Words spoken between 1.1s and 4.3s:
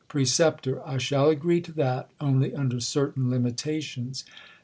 agree to that only under certain limitations.